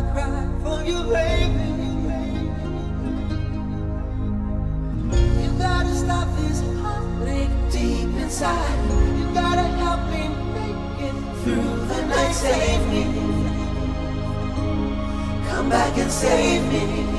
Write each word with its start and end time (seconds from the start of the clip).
I 0.00 0.02
cry 0.12 0.48
for 0.62 0.82
baby. 1.12 1.68
You 5.42 5.50
gotta 5.58 5.94
stop 5.94 6.26
this 6.38 6.62
heartache 6.80 7.50
deep 7.70 8.08
inside. 8.16 8.88
You 9.18 9.34
gotta 9.34 9.68
help 9.82 10.00
me 10.08 10.28
make 10.56 11.00
it 11.08 11.16
through 11.42 11.86
the 11.90 12.00
night. 12.06 12.32
Save 12.32 12.88
me. 12.88 13.02
Come 15.48 15.68
back 15.68 15.98
and 15.98 16.10
save 16.10 16.62
me. 16.72 17.09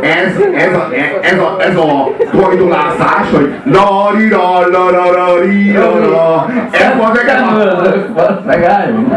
Ez, 0.00 0.40
ez, 0.54 0.74
a, 0.74 0.88
ez, 1.20 1.38
a, 1.38 1.56
ez 1.58 1.76
a 1.76 2.08
hajdolászás, 2.40 3.30
hogy 3.32 3.54
la 3.64 4.10
ri 4.16 4.28
ra 4.28 4.68
la 4.70 4.90
ra 4.90 5.12
ra 5.12 5.40
ri 5.42 5.72
ra 5.72 6.10
ra 6.10 6.46
ez 6.70 6.96
van 6.98 7.12
nekem 7.12 7.44
a... 7.48 8.44
Meg, 8.46 8.64
álljunk. 8.64 9.12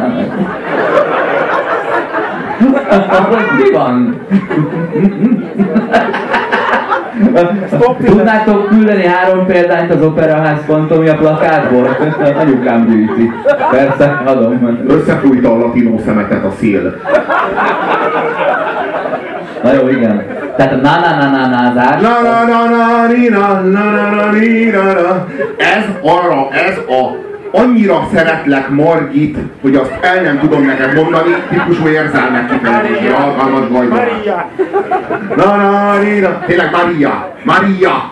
Akkor 2.89 3.39
mi 3.57 3.71
van? 3.71 4.21
Tudnátok 8.05 8.67
küldeni 8.67 9.05
három 9.05 9.45
példányt 9.45 9.93
az 9.93 10.01
Operaház 10.01 10.59
fantomja 10.65 11.15
plakátból? 11.15 11.97
Anyukám 12.39 12.85
gyűjti. 12.85 13.31
Persze, 13.71 14.21
adom. 14.25 14.83
Összefújta 14.87 15.51
a 15.51 15.57
latinó 15.57 16.01
szemetet 16.05 16.45
a 16.45 16.51
szél. 16.59 16.95
Na 19.63 19.73
jó, 19.73 19.87
igen. 19.87 20.25
Tehát 20.59 20.73
a 20.73 20.75
na-na-na-na-názás. 20.75 22.01
Na 22.01 22.21
na 22.21 22.43
na 22.43 22.65
na 22.65 23.05
ri 23.07 23.29
na 23.29 23.61
na 23.61 23.83
na 23.91 24.09
na 24.09 24.31
ri 24.31 24.69
na 24.69 24.83
na 24.93 25.25
Ez 25.57 25.85
arra, 26.03 26.47
ez 26.51 26.77
a 26.77 27.15
annyira 27.51 28.07
szeretlek 28.13 28.69
Margit, 28.69 29.37
hogy 29.61 29.75
azt 29.75 29.97
el 30.01 30.21
nem 30.21 30.39
tudom 30.39 30.65
neked 30.65 30.93
mondani, 30.95 31.35
típusú 31.49 31.87
érzelmek 31.87 32.49
kifejezésére 32.49 33.15
alkalmas. 33.15 33.87
Maria! 33.89 34.49
Na 35.35 35.55
na 35.55 35.93
na 36.21 36.39
Tényleg 36.45 36.71
Maria, 36.71 37.33
Maria, 37.43 38.11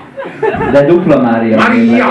De 0.72 0.86
dupla 0.86 1.22
Mária. 1.22 1.58
Maria, 1.58 2.06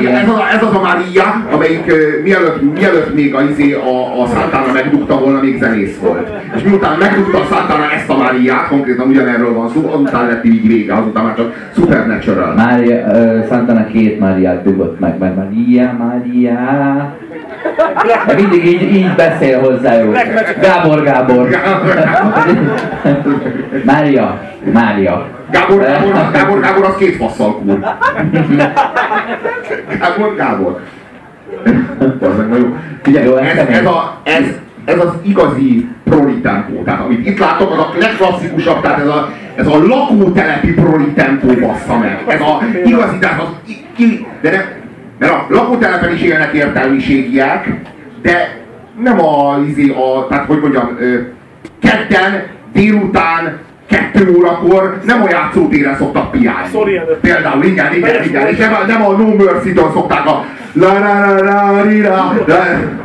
ilyen. 0.00 0.14
ez 0.14 0.28
az, 0.28 0.34
a, 0.34 0.48
ez 0.54 0.62
az 0.62 0.74
a 0.74 0.80
Maria, 0.80 1.46
amelyik 1.52 1.86
uh, 1.86 2.22
mielőtt, 2.22 2.78
mielőtt 2.78 3.14
még 3.14 3.34
a, 3.34 3.42
izé, 3.42 3.72
a, 3.72 4.22
a 4.22 4.26
Santana 4.26 4.72
megdugta 4.72 5.18
volna, 5.18 5.40
még 5.40 5.58
zenész 5.58 5.98
volt. 5.98 6.30
És 6.56 6.62
miután 6.62 6.98
megdugta 6.98 7.38
a 7.38 7.44
Santana 7.44 7.90
ezt 7.90 8.10
a 8.10 8.16
Mariát, 8.16 8.68
konkrétan 8.68 9.08
ugyanerről 9.08 9.54
van 9.54 9.68
szó, 9.68 9.90
azután 9.92 10.26
lett 10.26 10.44
így 10.44 10.66
vége, 10.66 10.94
azután 10.94 11.24
már 11.24 11.36
csak 11.36 11.70
Supernatural. 11.74 12.54
Mária, 12.54 13.06
uh, 13.06 13.46
Santana 13.48 13.86
két 13.86 14.20
Máriát 14.20 14.62
dugott 14.62 15.00
meg, 15.00 15.18
mert 15.18 15.36
Mária, 15.36 15.96
Mária. 15.98 17.19
Mindig 18.36 18.64
így, 18.66 18.94
így 18.94 19.14
beszél 19.14 19.60
hozzájuk. 19.60 20.16
Gábor, 20.60 21.02
Gábor. 21.02 21.48
Mária, 23.84 24.40
Mária. 24.72 25.26
Gábor, 25.50 25.80
Gábor, 25.80 26.30
Gábor, 26.32 26.60
Gábor, 26.60 26.84
az 26.84 26.94
két 26.98 27.16
fasszal 27.16 27.54
kúr. 27.54 27.78
Gábor, 29.98 30.34
Gábor. 30.36 30.80
Figyelj, 33.02 33.26
Jó, 33.26 33.36
ez 33.36 33.56
ez, 33.56 33.86
a, 33.86 34.20
ez, 34.22 34.44
ez 34.84 34.98
az 34.98 35.12
igazi 35.22 35.88
proli 36.04 36.40
tempó. 36.40 36.82
Tehát 36.82 37.00
amit 37.00 37.26
itt 37.26 37.38
látok, 37.38 37.70
az 37.72 37.78
a 37.78 37.92
legklasszikusabb, 37.98 38.80
tehát 38.80 39.00
ez 39.00 39.06
a, 39.06 39.30
ez 39.54 39.66
a 39.66 39.86
lakótelepi 39.86 40.72
proli 40.72 41.12
tempó 41.12 41.48
bassza 41.48 41.98
meg. 41.98 42.24
Ez 42.26 42.40
a 42.40 42.62
igazi, 42.84 43.18
tehát 43.18 43.40
az, 43.40 43.48
de 44.40 44.50
nem, 44.50 44.79
mert 45.20 45.32
a 45.32 45.46
lakótelepen 45.48 46.12
is 46.14 46.22
élnek 46.22 46.52
értelmiségiek, 46.52 47.68
de 48.22 48.58
nem 49.02 49.20
a, 49.24 49.58
izé, 49.68 49.90
a 49.90 50.26
tehát 50.28 50.46
hogy 50.46 50.60
mondjam, 50.60 50.96
ö, 51.00 51.14
kedden, 51.82 52.42
délután, 52.72 53.58
kettő 53.88 54.34
órakor 54.38 55.00
nem 55.04 55.22
a 55.22 55.26
játszótéren 55.30 55.96
szoktak 55.96 56.30
piálni. 56.30 56.96
Előtt. 56.96 57.20
Például, 57.20 57.64
igen, 57.64 57.94
igen, 57.94 58.24
igen, 58.24 58.46
és 58.46 58.56
nem, 58.56 58.72
a- 58.74 58.86
nem 58.86 59.02
a 59.06 59.10
No 59.12 59.34
Mercy-től 59.34 59.90
szokták 59.94 60.26
a 60.26 60.44
la 60.72 60.92
la 60.98 61.34
la 61.34 61.42
la 61.42 61.82
la. 62.08 62.34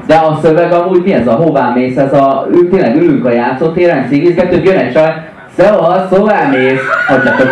De 0.07 0.15
a 0.15 0.39
szöveg 0.41 0.71
amúgy 0.73 1.03
mi 1.03 1.13
ez 1.13 1.27
a 1.27 1.33
hová 1.33 1.71
mész? 1.75 1.97
Ez 1.97 2.13
a, 2.13 2.47
ül, 2.51 2.69
tényleg 2.69 2.95
ülünk 2.95 3.25
a 3.25 3.31
játszótéren, 3.31 4.07
cigizgetünk, 4.07 4.65
jön 4.65 4.77
egy 4.77 4.91
csaj, 4.93 5.13
szóval, 5.57 6.07
szóval 6.11 6.47
mész, 6.51 6.81
hagyjatok. 7.07 7.47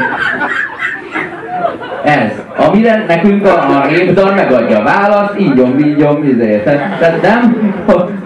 Ez. 2.04 2.32
Amire 2.58 3.06
nekünk 3.08 3.46
a, 3.46 3.82
a 3.82 3.88
répdar 3.88 4.34
megadja 4.34 4.80
a 4.80 4.84
választ, 4.84 5.40
így 5.40 5.54
nyom, 5.54 5.80
így 5.80 5.96
nyom, 5.96 6.24
izé. 6.24 6.62
Tehát, 6.64 7.00
tehát 7.00 7.22
nem, 7.22 7.74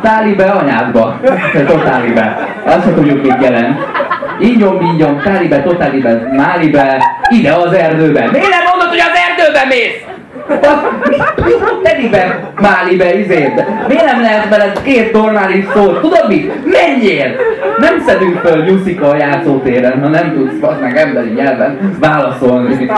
táli 0.01 0.33
be 0.33 0.45
anyádba. 0.45 1.19
Totáli 1.67 2.13
be. 2.13 2.47
Azt 2.65 2.83
sem 2.83 2.93
tudjuk, 2.95 3.21
mit 3.21 3.41
jelent. 3.41 3.79
Így 4.41 4.57
nyom, 4.57 4.81
így 4.81 4.95
nyom, 4.97 5.21
táli 5.21 5.47
be, 5.47 5.61
totáli 5.61 5.99
be, 5.99 6.29
máli 6.35 6.69
be, 6.69 7.03
ide 7.29 7.53
az 7.53 7.73
erdőbe. 7.73 8.29
Miért 8.31 8.49
nem 8.49 8.63
mondod, 8.69 8.87
hogy 8.87 8.99
az 8.99 9.19
erdőbe 9.29 9.65
mész? 9.69 10.16
Tedibe, 11.83 12.51
Málibe, 12.61 13.19
izért. 13.19 13.87
Miért 13.87 14.05
nem 14.05 14.21
lehet 14.21 14.49
veled 14.49 14.81
két 14.81 15.13
normális 15.13 15.65
szót? 15.73 16.01
Tudod 16.01 16.25
mit? 16.27 16.51
Menjél! 16.65 17.35
Nem 17.79 17.99
szedünk 18.05 18.37
föl 18.37 18.63
nyuszika 18.63 19.09
a 19.09 19.15
játszótéren, 19.15 20.01
ha 20.01 20.07
nem 20.07 20.33
tudsz 20.33 20.61
az 20.69 20.79
meg 20.81 20.97
emberi 20.97 21.29
nyelven 21.29 21.95
válaszolni. 21.99 22.89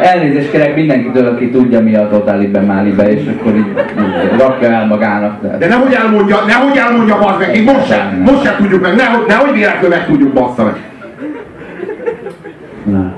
Elnézést 0.00 0.50
kérek 0.50 0.74
mindenkitől, 0.74 1.26
aki 1.26 1.50
tudja 1.50 1.80
mi 1.80 1.96
a 1.96 2.08
Totálibe, 2.08 2.60
Málibe, 2.60 3.10
és 3.10 3.22
akkor 3.38 3.54
így, 3.54 3.66
így 3.98 4.38
rakja 4.38 4.68
el 4.68 4.86
magának. 4.86 5.42
De 5.42 5.56
De 5.56 5.66
nehogy 5.66 5.92
elmondja, 5.92 6.36
nehogy 6.46 6.76
elmondja, 6.76 7.18
bazd 7.18 7.38
meg, 7.38 7.50
még 7.50 7.64
most 7.64 7.86
sem, 7.86 8.22
most 8.24 8.44
sem 8.44 8.56
tudjuk 8.56 8.82
meg, 8.82 8.94
nehogy, 8.94 9.26
nehogy 9.26 9.52
véletlenül 9.52 9.88
meg 9.88 10.06
tudjuk, 10.06 10.32
bassza 10.32 10.64
meg. 10.64 10.74
Na, 12.84 13.14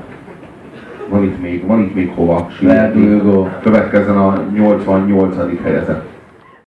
Van 1.08 1.24
itt 1.24 1.35
még, 1.46 1.66
van 1.66 1.80
itt 1.80 1.94
még 1.94 2.12
hova. 2.14 2.48
Hugo. 2.92 3.46
Következzen 3.62 4.16
a 4.16 4.42
88. 4.52 5.36
helyezett. 5.62 6.15